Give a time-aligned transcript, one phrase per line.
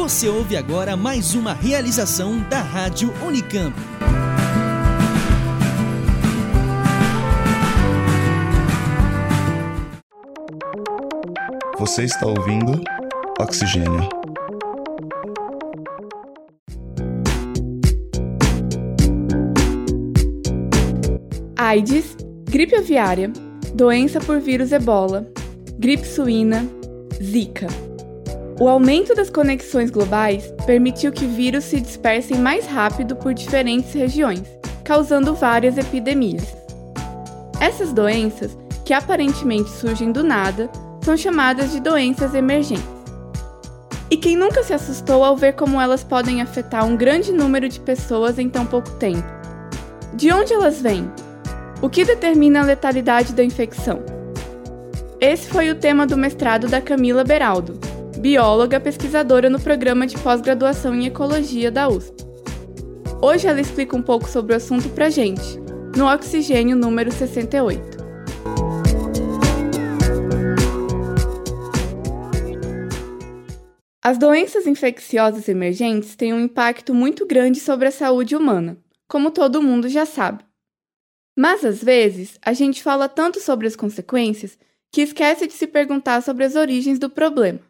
[0.00, 3.76] Você ouve agora mais uma realização da Rádio Unicamp.
[11.78, 12.82] Você está ouvindo
[13.38, 14.08] Oxigênio.
[21.58, 22.16] AIDS,
[22.48, 23.30] gripe aviária,
[23.74, 25.30] doença por vírus ebola,
[25.78, 26.66] gripe suína,
[27.22, 27.89] zika.
[28.60, 34.42] O aumento das conexões globais permitiu que vírus se dispersem mais rápido por diferentes regiões,
[34.84, 36.54] causando várias epidemias.
[37.58, 40.68] Essas doenças, que aparentemente surgem do nada,
[41.00, 42.84] são chamadas de doenças emergentes.
[44.10, 47.80] E quem nunca se assustou ao ver como elas podem afetar um grande número de
[47.80, 49.26] pessoas em tão pouco tempo?
[50.12, 51.10] De onde elas vêm?
[51.80, 54.02] O que determina a letalidade da infecção?
[55.18, 57.80] Esse foi o tema do mestrado da Camila Beraldo,
[58.20, 62.22] bióloga pesquisadora no programa de pós-graduação em ecologia da USP.
[63.22, 65.58] Hoje ela explica um pouco sobre o assunto pra gente,
[65.96, 67.98] no Oxigênio número 68.
[74.02, 78.76] As doenças infecciosas emergentes têm um impacto muito grande sobre a saúde humana,
[79.08, 80.44] como todo mundo já sabe.
[81.34, 84.58] Mas às vezes, a gente fala tanto sobre as consequências
[84.92, 87.69] que esquece de se perguntar sobre as origens do problema.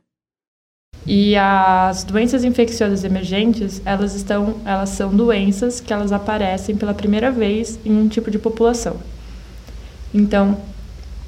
[1.12, 7.33] E as doenças infecciosas emergentes, elas estão, elas são doenças que elas aparecem pela primeira
[7.33, 8.94] vez em um tipo de população.
[10.14, 10.56] Então,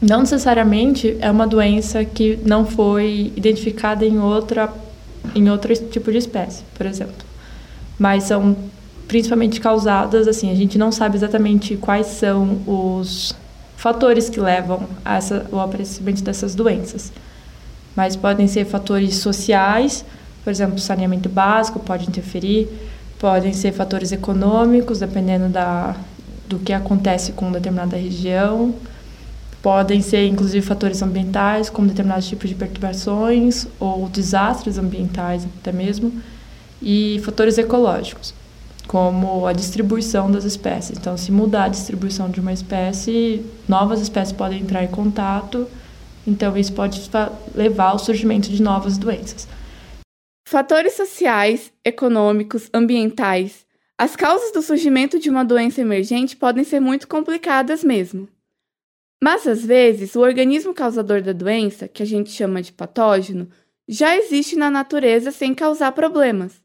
[0.01, 4.73] não necessariamente é uma doença que não foi identificada em outra
[5.35, 7.27] em outro tipo de espécie, por exemplo.
[7.99, 8.57] Mas são
[9.09, 13.35] principalmente causadas, assim, a gente não sabe exatamente quais são os
[13.77, 17.11] fatores que levam essa, ao aparecimento dessas doenças.
[17.95, 20.05] Mas podem ser fatores sociais,
[20.43, 22.69] por exemplo, saneamento básico pode interferir,
[23.19, 25.95] podem ser fatores econômicos, dependendo da,
[26.49, 28.75] do que acontece com determinada região,
[29.63, 36.13] podem ser inclusive fatores ambientais, como determinados tipos de perturbações ou desastres ambientais até mesmo,
[36.81, 38.35] e fatores ecológicos
[38.89, 40.99] como a distribuição das espécies.
[40.99, 45.67] Então, se mudar a distribuição de uma espécie, novas espécies podem entrar em contato,
[46.27, 47.01] então isso pode
[47.55, 49.49] levar ao surgimento de novas doenças.
[50.47, 53.67] Fatores sociais, econômicos, ambientais.
[53.97, 58.29] As causas do surgimento de uma doença emergente podem ser muito complicadas mesmo.
[59.23, 63.49] Mas às vezes, o organismo causador da doença, que a gente chama de patógeno,
[63.89, 66.63] já existe na natureza sem causar problemas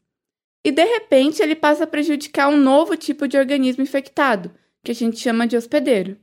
[0.64, 4.50] e de repente ele passa a prejudicar um novo tipo de organismo infectado,
[4.82, 6.18] que a gente chama de hospedeiro.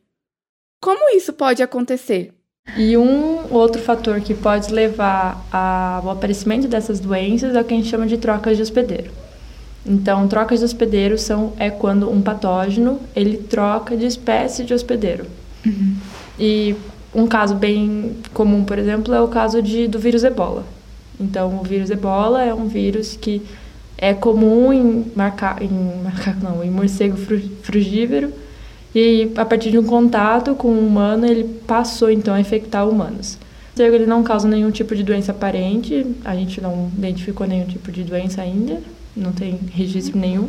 [0.80, 2.34] Como isso pode acontecer?
[2.78, 7.78] E um outro fator que pode levar ao aparecimento dessas doenças é o que a
[7.78, 9.12] gente chama de trocas de hospedeiro.
[9.86, 15.26] Então, trocas de hospedeiro são, é quando um patógeno ele troca de espécie de hospedeiro.
[15.66, 15.96] Uhum.
[16.38, 16.76] E
[17.14, 20.66] um caso bem comum, por exemplo, é o caso de, do vírus ebola.
[21.20, 23.42] Então, o vírus ebola é um vírus que
[23.98, 27.16] é comum em, marca, em macaco, não, em morcego
[27.62, 28.34] frugívoro.
[28.96, 33.38] E a partir de um contato com um humano, ele passou então a infectar humanos.
[33.76, 37.66] O morcego ele não causa nenhum tipo de doença aparente, a gente não identificou nenhum
[37.66, 38.82] tipo de doença ainda,
[39.14, 40.48] não tem registro nenhum.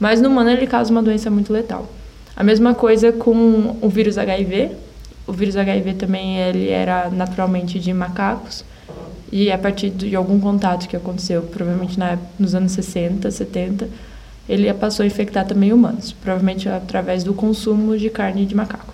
[0.00, 1.86] Mas no humano ele causa uma doença muito letal.
[2.34, 4.70] A mesma coisa com o vírus HIV.
[5.26, 8.64] O vírus HIV também ele era naturalmente de macacos.
[9.30, 13.88] E a partir de algum contato que aconteceu, provavelmente na, nos anos 60, 70,
[14.48, 18.92] ele passou a infectar também humanos, provavelmente através do consumo de carne de macaco.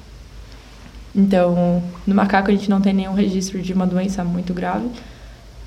[1.15, 4.89] Então, no macaco a gente não tem nenhum registro de uma doença muito grave,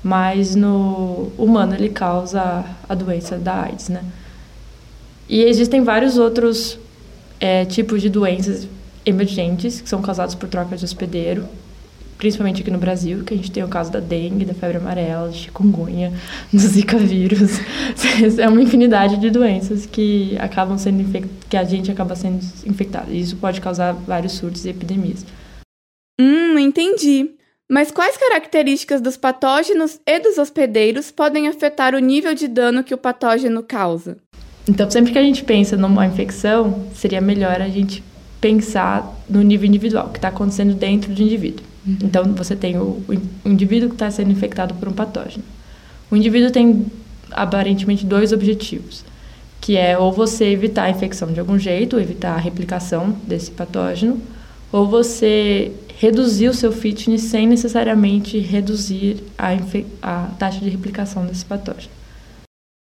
[0.02, 4.02] mas no humano ele causa a doença da AIDS, né?
[5.28, 6.78] E existem vários outros
[7.40, 8.68] é, tipos de doenças
[9.04, 11.46] emergentes que são causados por troca de hospedeiro,
[12.18, 15.30] principalmente aqui no Brasil, que a gente tem o caso da dengue, da febre amarela,
[15.30, 16.12] de chikungunya,
[16.52, 17.58] do zika vírus.
[18.38, 21.04] É uma infinidade de doenças que acabam sendo
[21.48, 23.12] que a gente acaba sendo infectado.
[23.12, 25.24] E isso pode causar vários surtos e epidemias.
[26.20, 27.30] Hum, entendi.
[27.70, 32.92] Mas quais características dos patógenos e dos hospedeiros podem afetar o nível de dano que
[32.92, 34.18] o patógeno causa?
[34.68, 38.02] Então, sempre que a gente pensa numa infecção, seria melhor a gente
[38.40, 41.64] pensar no nível individual, o que está acontecendo dentro do indivíduo.
[41.86, 41.98] Uhum.
[42.02, 43.02] Então, você tem o,
[43.44, 45.44] o indivíduo que está sendo infectado por um patógeno.
[46.10, 46.86] O indivíduo tem
[47.30, 49.04] aparentemente dois objetivos,
[49.60, 54.20] que é ou você evitar a infecção de algum jeito, evitar a replicação desse patógeno,
[54.70, 59.50] ou você reduzir o seu fitness sem necessariamente reduzir a,
[60.02, 61.92] a taxa de replicação desse patógeno.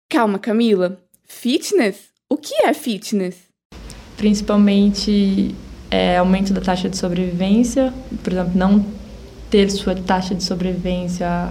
[0.10, 0.98] Calma, Camila.
[1.26, 1.98] Fitness?
[2.30, 3.36] O que é fitness?
[4.16, 5.56] Principalmente
[5.92, 7.94] é, aumento da taxa de sobrevivência,
[8.24, 8.86] por exemplo, não
[9.50, 11.50] ter sua taxa de sobrevivência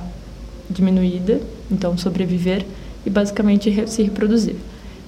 [0.68, 1.40] diminuída,
[1.70, 2.64] então sobreviver
[3.04, 4.56] e basicamente se reproduzir.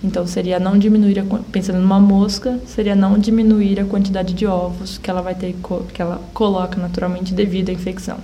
[0.04, 4.98] Então seria não diminuir a, pensando numa mosca, seria não diminuir a quantidade de ovos
[4.98, 5.54] que ela vai ter
[5.94, 8.18] que ela coloca naturalmente devido à infecção.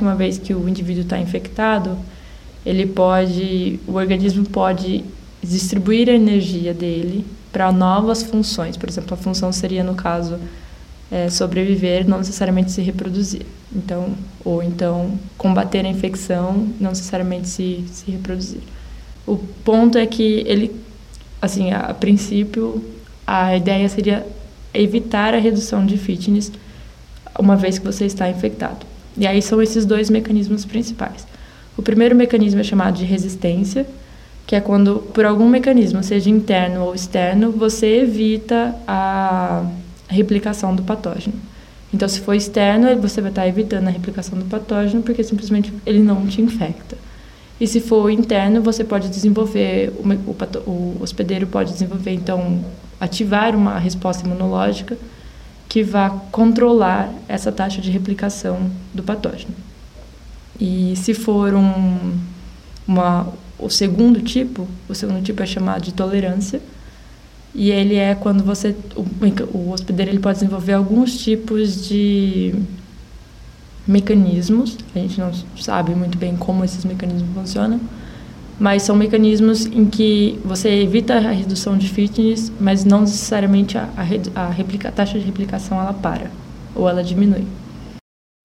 [0.00, 1.96] Uma vez que o indivíduo está infectado,
[2.64, 5.04] ele pode, o organismo pode
[5.42, 7.24] distribuir a energia dele
[7.56, 8.76] para novas funções.
[8.76, 10.38] Por exemplo, a função seria no caso
[11.10, 13.46] é, sobreviver, não necessariamente se reproduzir.
[13.74, 14.14] Então,
[14.44, 18.60] ou então combater a infecção, não necessariamente se, se reproduzir.
[19.26, 20.70] O ponto é que ele,
[21.40, 22.84] assim, a, a princípio,
[23.26, 24.26] a ideia seria
[24.74, 26.52] evitar a redução de fitness
[27.38, 28.84] uma vez que você está infectado.
[29.16, 31.26] E aí são esses dois mecanismos principais.
[31.74, 33.86] O primeiro mecanismo é chamado de resistência,
[34.46, 39.66] que é quando, por algum mecanismo, seja interno ou externo, você evita a
[40.08, 41.34] replicação do patógeno.
[41.92, 46.00] Então, se for externo, você vai estar evitando a replicação do patógeno porque simplesmente ele
[46.00, 46.96] não te infecta.
[47.60, 52.64] E se for interno, você pode desenvolver, o, o, hospedeiro pode desenvolver, então,
[53.00, 54.96] ativar uma resposta imunológica
[55.68, 59.54] que vá controlar essa taxa de replicação do patógeno.
[60.60, 62.18] E se for um,
[62.86, 66.60] uma, o segundo tipo, o segundo tipo é chamado de tolerância,
[67.54, 69.02] e ele é quando você o,
[69.56, 72.54] o hospedeiro ele pode desenvolver alguns tipos de
[73.86, 74.76] mecanismos.
[74.94, 77.80] A gente não sabe muito bem como esses mecanismos funcionam,
[78.58, 83.88] mas são mecanismos em que você evita a redução de fitness, mas não necessariamente a,
[83.96, 86.30] a, a, replica, a taxa de replicação ela para
[86.74, 87.46] ou ela diminui.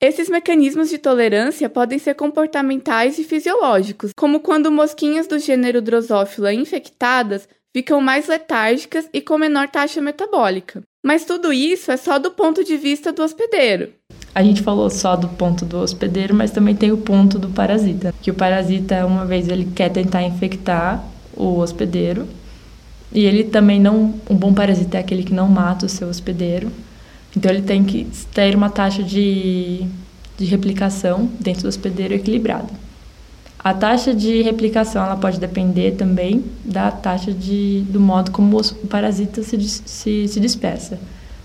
[0.04, 6.52] Esses mecanismos de tolerância podem ser comportamentais e fisiológicos, como quando mosquinhas do gênero Drosophila
[6.52, 10.82] infectadas ficam mais letárgicas e com menor taxa metabólica.
[11.06, 13.90] Mas tudo isso é só do ponto de vista do hospedeiro.
[14.34, 18.12] A gente falou só do ponto do hospedeiro, mas também tem o ponto do parasita.
[18.24, 21.06] Que o parasita, uma vez ele quer tentar infectar
[21.38, 22.28] o hospedeiro,
[23.14, 24.16] e ele também não.
[24.28, 26.72] Um bom parasita é aquele que não mata o seu hospedeiro.
[27.36, 29.86] Então ele tem que ter uma taxa de,
[30.38, 32.70] de replicação dentro do hospedeiro equilibrada.
[33.64, 38.88] A taxa de replicação ela pode depender também da taxa de, do modo como o
[38.88, 41.00] parasita se, se, se dispersa.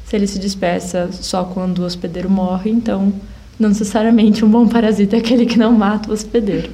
[0.07, 3.13] Se ele se dispersa só quando o hospedeiro morre, então
[3.59, 6.71] não necessariamente um bom parasita é aquele que não mata o hospedeiro.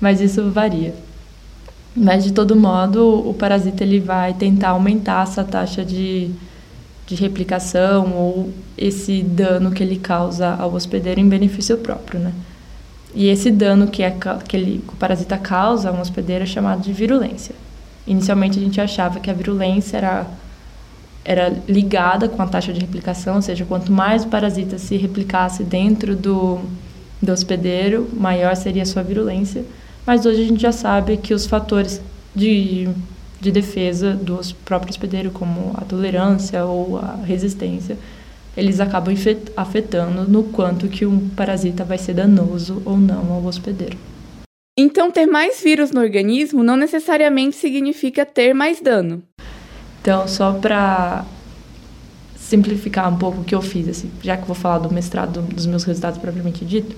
[0.00, 0.94] Mas isso varia.
[1.96, 6.30] Mas de todo modo, o parasita ele vai tentar aumentar essa taxa de,
[7.06, 12.32] de replicação ou esse dano que ele causa ao hospedeiro em benefício próprio, né?
[13.14, 14.16] E esse dano que, é,
[14.48, 17.54] que, ele, o parasita causa a um hospedeiro é chamado de virulência.
[18.06, 20.26] Inicialmente a gente achava que a virulência era,
[21.24, 25.62] era ligada com a taxa de replicação, ou seja, quanto mais o parasita se replicasse
[25.62, 26.58] dentro do,
[27.22, 29.64] do hospedeiro, maior seria a sua virulência.
[30.04, 32.00] Mas hoje a gente já sabe que os fatores
[32.34, 32.88] de,
[33.44, 37.98] de defesa do próprio hospedeiro, como a tolerância ou a resistência,
[38.56, 39.14] eles acabam
[39.54, 43.98] afetando no quanto que um parasita vai ser danoso ou não ao hospedeiro.
[44.78, 49.22] Então, ter mais vírus no organismo não necessariamente significa ter mais dano.
[50.00, 51.26] Então, só para
[52.36, 55.66] simplificar um pouco o que eu fiz, assim, já que vou falar do mestrado, dos
[55.66, 56.96] meus resultados propriamente dito,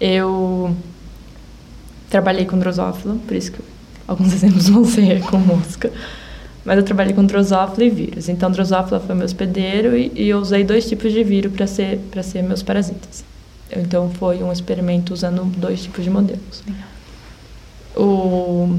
[0.00, 0.74] eu
[2.08, 3.60] trabalhei com drosófila, por isso que
[4.10, 5.90] alguns exemplos vão ser com mosca.
[6.64, 8.28] Mas eu trabalhei com drosófila e vírus.
[8.28, 12.00] Então, drosófila foi meu hospedeiro e, e eu usei dois tipos de vírus para ser,
[12.22, 13.24] ser meus parasitas.
[13.74, 16.62] Então, foi um experimento usando dois tipos de modelos.
[17.96, 18.76] O,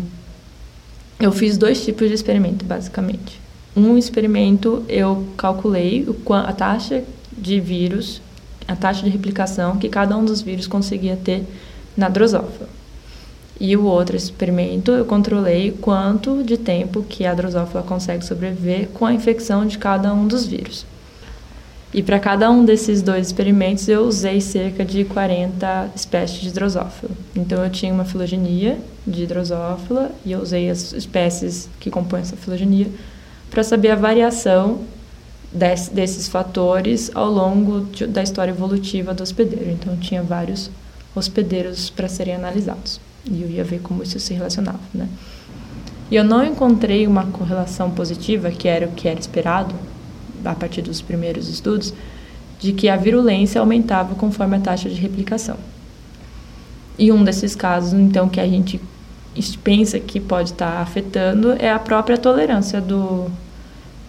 [1.20, 3.40] eu fiz dois tipos de experimento, basicamente.
[3.76, 7.04] Um experimento, eu calculei o, a taxa
[7.36, 8.22] de vírus,
[8.68, 11.44] a taxa de replicação que cada um dos vírus conseguia ter
[11.98, 12.81] na drosófila.
[13.64, 19.06] E o outro experimento, eu controlei quanto de tempo que a drosófila consegue sobreviver com
[19.06, 20.84] a infecção de cada um dos vírus.
[21.94, 27.12] E para cada um desses dois experimentos, eu usei cerca de 40 espécies de drosófila.
[27.36, 32.36] Então, eu tinha uma filogenia de drosófila e eu usei as espécies que compõem essa
[32.36, 32.88] filogenia
[33.52, 34.80] para saber a variação
[35.54, 39.70] desse, desses fatores ao longo de, da história evolutiva do hospedeiro.
[39.70, 40.72] Então, tinha vários
[41.14, 43.11] hospedeiros para serem analisados.
[43.26, 45.08] E eu ia ver como isso se relacionava, né?
[46.10, 49.74] E eu não encontrei uma correlação positiva, que era o que era esperado,
[50.44, 51.94] a partir dos primeiros estudos,
[52.60, 55.58] de que a virulência aumentava conforme a taxa de replicação.
[56.98, 58.80] E um desses casos, então, que a gente
[59.64, 63.32] pensa que pode estar tá afetando é a própria tolerância do,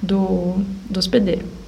[0.03, 0.57] do,
[0.91, 1.62] do hospedeiro.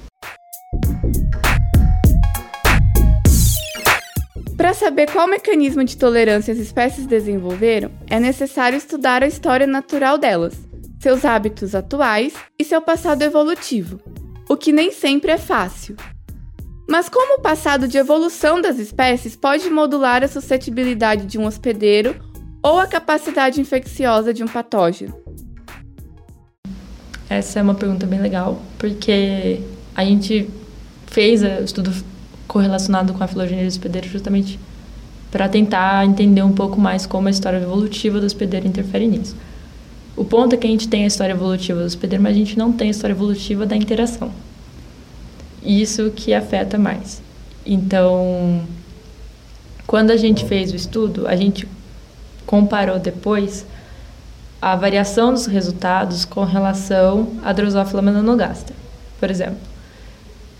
[4.57, 10.17] Para saber qual mecanismo de tolerância as espécies desenvolveram, é necessário estudar a história natural
[10.17, 10.55] delas,
[10.99, 13.99] seus hábitos atuais e seu passado evolutivo,
[14.49, 15.97] o que nem sempre é fácil.
[16.87, 22.15] Mas como o passado de evolução das espécies pode modular a suscetibilidade de um hospedeiro
[22.63, 25.13] ou a capacidade infecciosa de um patógeno?
[27.29, 29.59] Essa é uma pergunta bem legal, porque
[29.95, 30.49] a gente
[31.07, 31.91] fez o estudo
[32.47, 34.59] correlacionado com a filogenia do hospedeiro justamente
[35.31, 39.35] para tentar entender um pouco mais como a história evolutiva do hospedeiro interfere nisso.
[40.15, 42.57] O ponto é que a gente tem a história evolutiva do hospedeiro, mas a gente
[42.57, 44.31] não tem a história evolutiva da interação.
[45.61, 47.21] Isso que afeta mais.
[47.65, 48.61] Então,
[49.85, 51.67] quando a gente fez o estudo, a gente
[52.45, 53.65] comparou depois
[54.61, 58.75] a variação dos resultados com relação à Drosophila melanogaster,
[59.19, 59.74] por exemplo.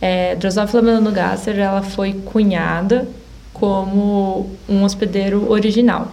[0.01, 3.07] É, Drosophila melanogaster ela foi cunhada
[3.53, 6.11] como um hospedeiro original,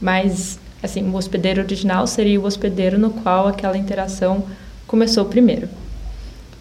[0.00, 4.44] mas assim o hospedeiro original seria o hospedeiro no qual aquela interação
[4.86, 5.68] começou primeiro.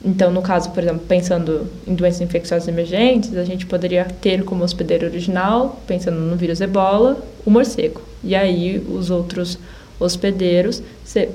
[0.04, 4.64] Então, no caso, por exemplo, pensando em doenças infecciosas emergentes, a gente poderia ter como
[4.64, 8.02] hospedeiro original, pensando no vírus ebola, o morcego.
[8.24, 9.58] E aí os outros
[10.00, 10.84] hospedeiros,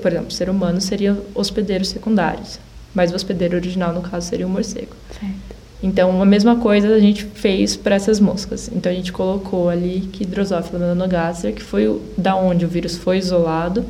[0.01, 2.57] por exemplo, ser humano seriam hospedeiros secundários,
[2.93, 4.95] mas o hospedeiro original, no caso, seria o morcego.
[5.19, 5.63] Certo.
[5.81, 8.69] Então, a mesma coisa a gente fez para essas moscas.
[8.73, 12.95] Então, a gente colocou ali que Drosophila melanogaster, que foi o, da onde o vírus
[12.95, 13.83] foi isolado,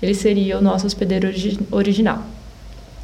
[0.00, 2.22] ele seria o nosso hospedeiro origi original.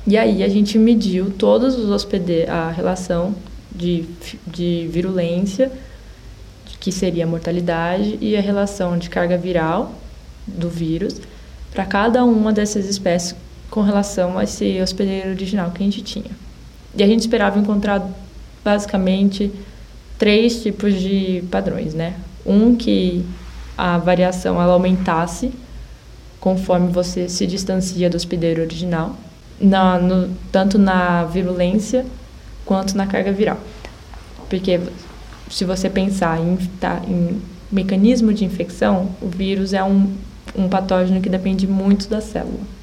[0.06, 3.34] E aí a gente mediu todos os hospedeiros, a relação
[3.70, 4.04] de,
[4.46, 5.70] de virulência,
[6.80, 9.94] que seria a mortalidade, e a relação de carga viral
[10.46, 11.20] do vírus
[11.72, 13.36] para cada uma dessas espécies
[13.72, 16.30] com relação a esse hospedeiro original que a gente tinha.
[16.94, 18.06] E a gente esperava encontrar
[18.62, 19.50] basicamente
[20.18, 22.16] três tipos de padrões, né?
[22.44, 23.24] Um que
[23.76, 25.50] a variação ela aumentasse
[26.38, 29.16] conforme você se distancia do hospedeiro original,
[29.58, 32.04] na, no, tanto na virulência
[32.66, 33.58] quanto na carga viral.
[34.50, 34.80] Porque
[35.50, 40.12] se você pensar em, tá, em mecanismo de infecção, o vírus é um,
[40.54, 42.81] um patógeno que depende muito da célula.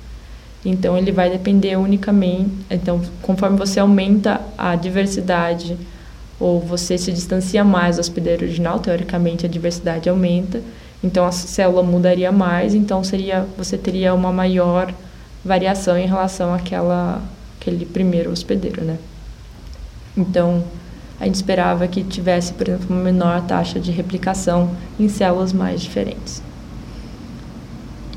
[0.66, 2.52] Então, ele vai depender unicamente.
[2.70, 5.78] Então, conforme você aumenta a diversidade
[6.40, 10.62] ou você se distancia mais do hospedeiro original, teoricamente a diversidade aumenta.
[11.04, 12.74] Então, a célula mudaria mais.
[12.74, 14.94] Então, seria você teria uma maior
[15.44, 17.22] variação em relação àquela,
[17.60, 18.98] àquele primeiro hospedeiro, né?
[20.18, 20.64] Então,
[21.20, 25.82] a gente esperava que tivesse, por exemplo, uma menor taxa de replicação em células mais
[25.82, 26.42] diferentes.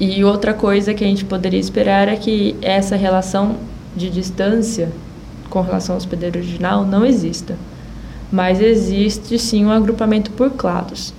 [0.05, 3.59] E outra coisa que a gente poderia esperar é que essa relação
[3.95, 4.91] de distância
[5.49, 7.55] com relação ao hospedeiro original não exista,
[8.29, 11.15] mas existe sim um agrupamento por clados.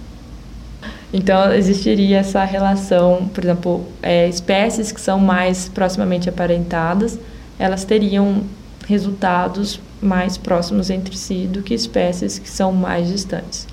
[1.14, 7.18] Então, existiria essa relação, por exemplo, é, espécies que são mais proximamente aparentadas,
[7.58, 8.44] elas teriam
[8.86, 13.66] resultados mais próximos entre si do que espécies que são mais distantes,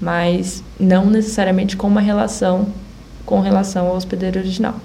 [0.00, 2.68] mas não necessariamente com uma relação
[3.26, 4.76] com relação ao hospedeiro original.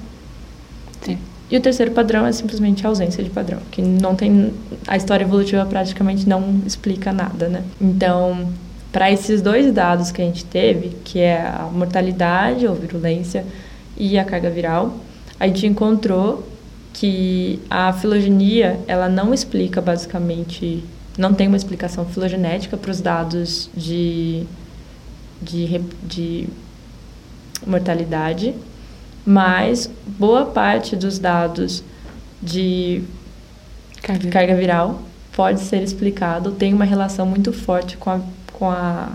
[1.01, 1.17] Sim.
[1.49, 4.53] E o terceiro padrão é simplesmente a ausência de padrão, que não tem
[4.87, 7.63] a história evolutiva praticamente não explica nada, né?
[7.79, 8.49] Então,
[8.91, 13.45] para esses dois dados que a gente teve, que é a mortalidade ou virulência
[13.97, 14.97] e a carga viral,
[15.39, 16.47] a gente encontrou
[16.93, 20.83] que a filogenia ela não explica basicamente,
[21.17, 24.43] não tem uma explicação filogenética para os dados de,
[25.41, 26.47] de, de
[27.65, 28.55] mortalidade,
[29.25, 31.83] mas boa parte dos dados
[32.41, 33.03] de
[34.01, 35.01] carga, carga viral
[35.31, 39.13] pode ser explicado, tem uma relação muito forte com a, com a,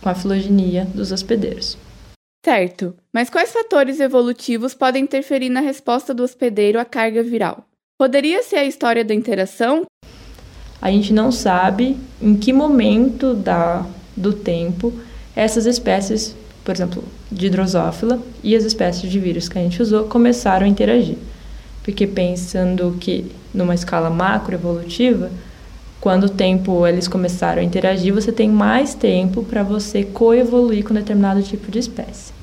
[0.00, 1.76] com a filogenia dos hospedeiros.
[2.44, 7.64] Certo, mas quais fatores evolutivos podem interferir na resposta do hospedeiro à carga viral?
[7.98, 9.84] Poderia ser a história da interação?
[10.80, 13.84] A gente não sabe em que momento da,
[14.16, 14.92] do tempo
[15.34, 16.36] essas espécies
[16.68, 20.68] por exemplo, de drosófila, e as espécies de vírus que a gente usou começaram a
[20.68, 21.16] interagir.
[21.82, 25.30] Porque pensando que numa escala macroevolutiva,
[25.98, 30.92] quando o tempo eles começaram a interagir, você tem mais tempo para você coevoluir com
[30.92, 32.34] determinado tipo de espécie.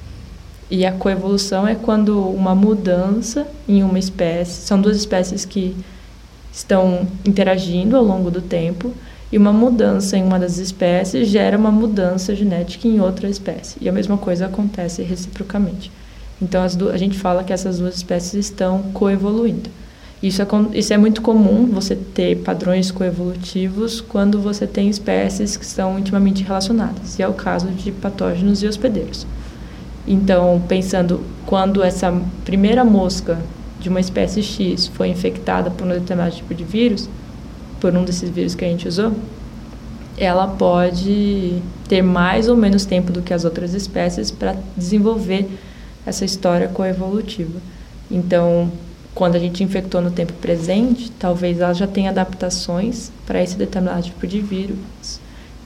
[0.72, 5.76] E a coevolução é quando uma mudança em uma espécie, são duas espécies que
[6.52, 8.92] estão interagindo ao longo do tempo,
[9.32, 13.78] e uma mudança em uma das espécies gera uma mudança genética em outra espécie.
[13.82, 15.92] E a mesma coisa acontece reciprocamente.
[16.42, 19.70] Então, a gente fala que essas duas espécies estão coevoluindo.
[20.22, 25.66] Isso é, isso é muito comum, você ter padrões coevolutivos quando você tem espécies que
[25.66, 29.28] estão intimamente relacionadas, e é o caso de patógenos e hospedeiros.
[30.08, 32.14] Então, pensando quando essa
[32.44, 33.38] primeira mosca
[33.80, 37.10] de uma espécie X foi infectada por um determinado tipo de vírus,
[37.86, 39.14] por um desses vírus que a gente usou,
[40.18, 45.48] ela pode ter mais ou menos tempo do que as outras espécies para desenvolver
[46.04, 47.60] essa história coevolutiva.
[48.10, 48.72] Então,
[49.14, 54.02] quando a gente infectou no tempo presente, talvez ela já tenha adaptações para esse determinado
[54.02, 55.20] tipo de vírus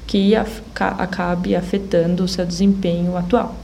[0.05, 3.55] que acabe afetando o seu desempenho atual.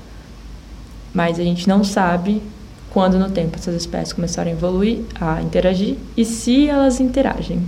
[1.14, 2.42] Mas a gente não sabe
[2.90, 7.62] quando no tempo essas espécies começaram a evoluir, a interagir e se elas interagem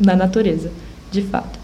[0.00, 0.70] na natureza,
[1.10, 1.58] de fato.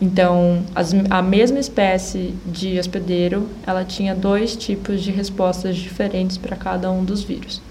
[0.00, 6.56] Então, as, a mesma espécie de hospedeiro, ela tinha dois tipos de respostas diferentes para
[6.56, 7.62] cada um dos vírus.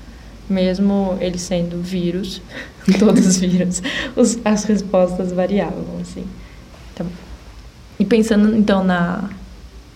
[0.49, 2.41] Mesmo ele sendo vírus,
[2.97, 3.81] todos os vírus,
[4.15, 6.25] os, as respostas variavam, assim.
[6.93, 7.07] Então,
[7.99, 9.29] e pensando, então, na,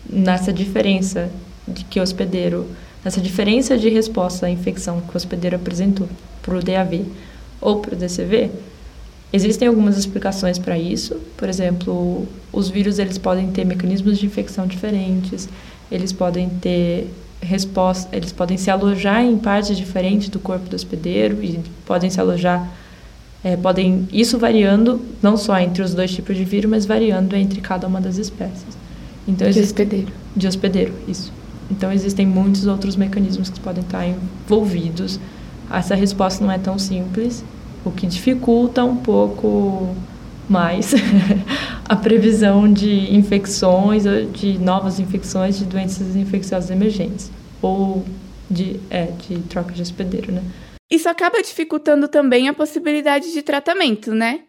[0.09, 1.29] nessa diferença
[1.67, 2.67] de que o hospedeiro,
[3.03, 6.07] nessa diferença de resposta à infecção que o hospedeiro apresentou
[6.41, 7.05] para o DAV
[7.59, 8.51] ou para o DCV,
[9.31, 11.19] Existem algumas explicações para isso.
[11.35, 15.49] Por exemplo, os vírus eles podem ter mecanismos de infecção diferentes,
[15.91, 21.43] eles podem ter resposta, eles podem se alojar em partes diferentes do corpo do hospedeiro
[21.43, 22.71] e podem se alojar,
[23.43, 27.61] é, podem isso variando não só entre os dois tipos de vírus, mas variando entre
[27.61, 28.77] cada uma das espécies.
[29.27, 30.07] Então, de hospedeiro.
[30.35, 31.33] De hospedeiro, isso.
[31.69, 35.19] Então existem muitos outros mecanismos que podem estar envolvidos.
[35.69, 37.43] Essa resposta não é tão simples
[37.87, 39.95] o que dificulta um pouco
[40.49, 40.93] mais
[41.85, 44.03] a previsão de infecções,
[44.33, 48.05] de novas infecções, de doenças infecciosas emergentes ou
[48.49, 50.43] de, é, de troca de hospedeiro, né?
[50.89, 54.41] Isso acaba dificultando também a possibilidade de tratamento, né?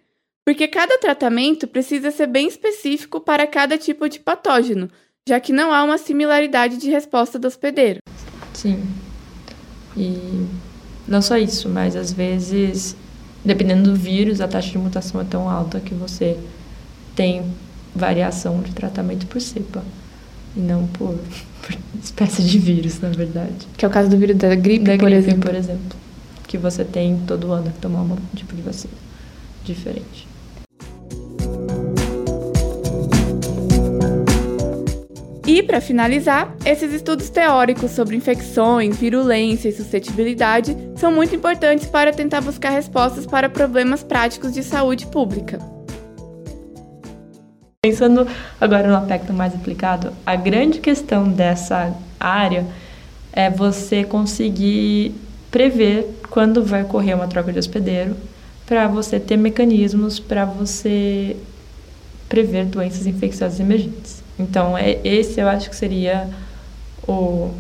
[0.46, 4.88] Porque cada tratamento precisa ser bem específico para cada tipo de patógeno,
[5.29, 7.98] já que não há uma similaridade de resposta do hospedeiro.
[8.55, 8.83] Sim.
[9.96, 10.46] E
[11.07, 12.96] não só isso, mas às vezes
[13.44, 16.38] dependendo do vírus, a taxa de mutação é tão alta que você
[17.14, 17.42] tem
[17.94, 19.83] variação de tratamento por cepa
[20.57, 21.14] e não por,
[21.62, 23.66] por espécie de vírus, na verdade.
[23.77, 25.40] Que é o caso do vírus da gripe, da por gripe, exemplo.
[25.40, 25.98] por exemplo,
[26.46, 28.94] que você tem todo ano que tomar um tipo de vacina
[29.64, 30.28] diferente.
[35.49, 42.13] E, para finalizar, esses estudos teóricos sobre infecções, virulência e suscetibilidade são muito importantes para
[42.13, 45.59] tentar buscar respostas para problemas práticos de saúde pública.
[47.83, 48.29] Pensando
[48.61, 52.67] agora no aspecto mais aplicado, a grande questão dessa área
[53.33, 55.15] é você conseguir
[55.51, 58.15] prever quando vai ocorrer uma troca de hospedeiro,
[58.67, 61.39] para você ter mecanismos para você
[62.29, 64.28] prever doenças infecciosas emergentes.
[64.38, 66.29] Então, é, esse eu acho que seria
[67.07, 67.51] o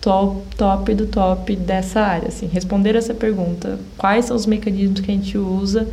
[0.00, 2.28] top, top do top dessa área.
[2.28, 5.88] Assim, responder essa pergunta: quais são os mecanismos que a gente usa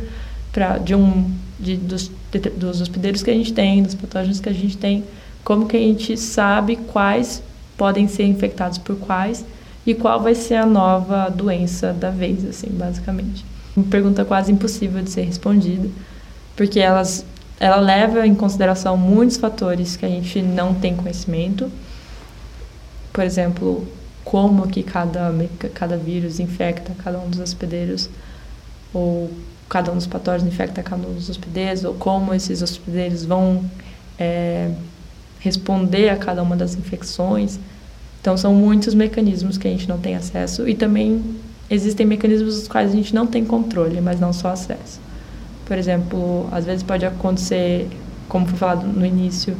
[0.52, 4.48] para de um de, dos, de, dos hospedeiros que a gente tem, dos patógenos que
[4.48, 5.04] a gente tem,
[5.44, 7.42] como que a gente sabe quais
[7.76, 9.44] podem ser infectados por quais
[9.86, 13.44] e qual vai ser a nova doença da vez, assim, basicamente.
[13.76, 15.88] Uma pergunta quase impossível de ser respondida,
[16.56, 17.24] porque elas
[17.60, 21.70] ela leva em consideração muitos fatores que a gente não tem conhecimento.
[23.12, 23.86] Por exemplo,
[24.24, 25.30] como que cada,
[25.74, 28.08] cada vírus infecta cada um dos hospedeiros,
[28.94, 29.30] ou
[29.68, 33.62] cada um dos patógenos infecta cada um dos hospedeiros, ou como esses hospedeiros vão
[34.18, 34.70] é,
[35.38, 37.60] responder a cada uma das infecções.
[38.22, 41.22] Então, são muitos mecanismos que a gente não tem acesso e também
[41.68, 45.09] existem mecanismos dos quais a gente não tem controle, mas não só acesso.
[45.70, 47.88] Por exemplo, às vezes pode acontecer,
[48.28, 49.56] como foi falado no início,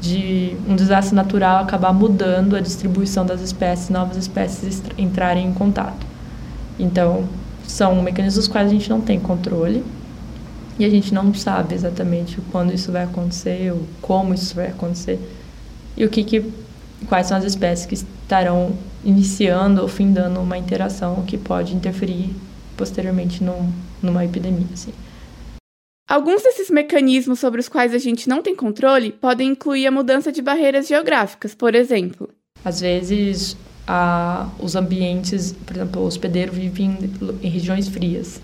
[0.00, 6.06] de um desastre natural acabar mudando a distribuição das espécies, novas espécies entrarem em contato.
[6.78, 7.24] Então,
[7.66, 9.84] são mecanismos quais a gente não tem controle
[10.78, 15.18] e a gente não sabe exatamente quando isso vai acontecer, ou como isso vai acontecer
[15.96, 16.52] e o que, que
[17.08, 18.74] quais são as espécies que estarão
[19.04, 22.32] iniciando ou findando uma interação que pode interferir
[22.76, 24.68] posteriormente num, numa epidemia.
[24.72, 24.92] Assim.
[26.12, 30.30] Alguns desses mecanismos sobre os quais a gente não tem controle podem incluir a mudança
[30.30, 32.28] de barreiras geográficas, por exemplo.
[32.62, 33.56] Às vezes,
[33.88, 36.98] a, os ambientes, por exemplo, o hospedeiro vive em,
[37.42, 38.42] em regiões frias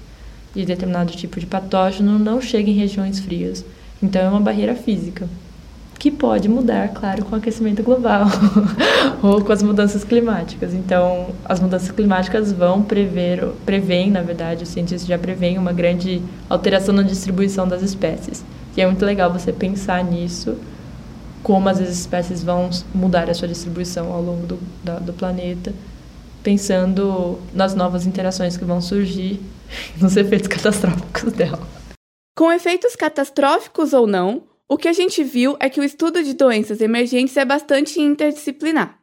[0.57, 3.63] e determinado tipo de patógeno não chega em regiões frias.
[4.03, 5.29] Então é uma barreira física
[5.99, 8.27] que pode mudar, claro, com o aquecimento global
[9.21, 10.73] ou com as mudanças climáticas.
[10.73, 16.23] Então, as mudanças climáticas vão prever, prevêem, na verdade, os cientistas já preveem uma grande
[16.49, 18.45] alteração na distribuição das espécies.
[18.77, 20.57] E é muito legal você pensar nisso,
[21.43, 25.75] como as espécies vão mudar a sua distribuição ao longo do, da, do planeta,
[26.45, 29.41] pensando nas novas interações que vão surgir,
[30.01, 31.61] nos efeitos catastróficos dela.
[32.37, 36.35] Com efeitos catastróficos ou não, o que a gente viu é que o estudo de
[36.35, 39.01] doenças emergentes é bastante interdisciplinar.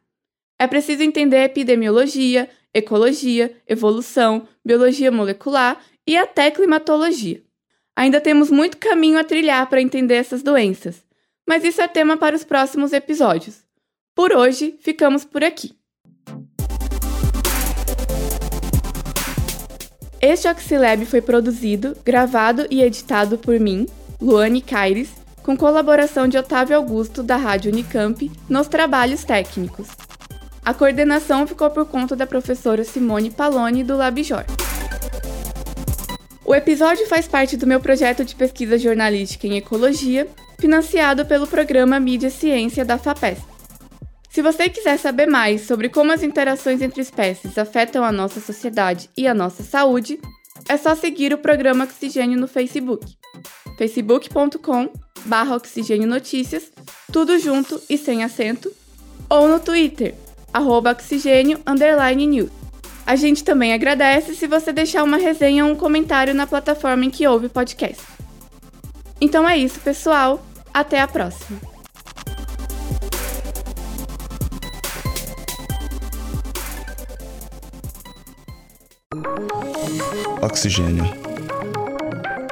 [0.60, 7.42] É preciso entender epidemiologia, ecologia, evolução, biologia molecular e até climatologia.
[7.96, 11.04] Ainda temos muito caminho a trilhar para entender essas doenças,
[11.48, 13.64] mas isso é tema para os próximos episódios.
[14.14, 15.76] Por hoje, ficamos por aqui.
[20.22, 23.88] Este Oxilab foi produzido, gravado e editado por mim,
[24.22, 29.88] Luane Caires, com colaboração de Otávio Augusto, da Rádio Unicamp, nos trabalhos técnicos.
[30.66, 34.44] A coordenação ficou por conta da professora Simone Paloni, do LabJor.
[36.44, 40.28] O episódio faz parte do meu projeto de pesquisa jornalística em ecologia,
[40.58, 43.46] financiado pelo programa Mídia Ciência da FAPESP.
[44.32, 49.12] Se você quiser saber mais sobre como as interações entre espécies afetam a nossa sociedade
[49.16, 50.20] e a nossa saúde,
[50.68, 53.06] é só seguir o programa Oxigênio no Facebook,
[53.78, 56.72] facebook.com barra Oxigênio Notícias,
[57.12, 58.72] tudo junto e sem acento,
[59.30, 60.16] ou no Twitter,
[60.54, 62.50] arroba Oxigênio underline news.
[63.06, 67.10] A gente também agradece se você deixar uma resenha ou um comentário na plataforma em
[67.10, 68.02] que ouve o podcast.
[69.22, 70.44] Então é isso, pessoal.
[70.74, 71.60] Até a próxima.
[80.42, 81.25] Oxigênio